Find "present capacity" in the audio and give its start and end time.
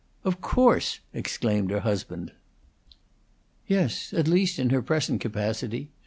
4.81-5.91